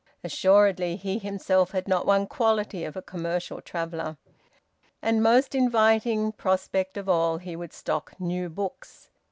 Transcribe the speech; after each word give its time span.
Assuredly 0.23 0.95
he 0.95 1.19
himself 1.19 1.73
had 1.73 1.87
not 1.87 2.07
one 2.07 2.25
quality 2.25 2.83
of 2.83 2.95
a 2.97 3.03
commercial 3.03 3.61
traveller. 3.61 4.17
And, 4.99 5.21
most 5.21 5.53
inviting 5.53 6.31
prospect 6.31 6.97
of 6.97 7.07
all, 7.07 7.37
he 7.37 7.55
would 7.55 7.71
stock 7.71 8.13
new 8.19 8.49
books. 8.49 9.11